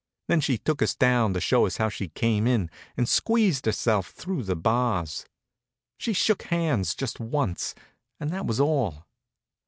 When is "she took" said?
0.41-0.81